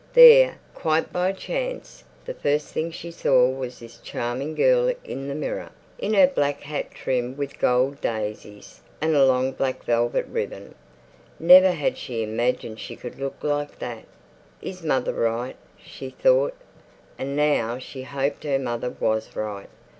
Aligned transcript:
There, 0.13 0.57
quite 0.73 1.13
by 1.13 1.31
chance, 1.31 2.03
the 2.25 2.33
first 2.33 2.69
thing 2.69 2.89
she 2.89 3.11
saw 3.11 3.47
was 3.47 3.77
this 3.77 3.97
charming 3.99 4.55
girl 4.55 4.91
in 5.03 5.27
the 5.27 5.35
mirror, 5.35 5.69
in 5.99 6.15
her 6.15 6.25
black 6.25 6.61
hat 6.61 6.89
trimmed 6.89 7.37
with 7.37 7.59
gold 7.59 8.01
daisies, 8.01 8.81
and 8.99 9.13
a 9.15 9.23
long 9.23 9.51
black 9.51 9.83
velvet 9.83 10.25
ribbon. 10.25 10.73
Never 11.39 11.73
had 11.73 11.99
she 11.99 12.23
imagined 12.23 12.79
she 12.79 12.95
could 12.95 13.19
look 13.19 13.43
like 13.43 13.77
that. 13.77 14.05
Is 14.59 14.81
mother 14.81 15.13
right? 15.13 15.55
she 15.77 16.09
thought. 16.09 16.55
And 17.19 17.35
now 17.35 17.77
she 17.77 18.01
hoped 18.01 18.43
her 18.43 18.57
mother 18.57 18.89
was 18.99 19.35
right. 19.35 19.69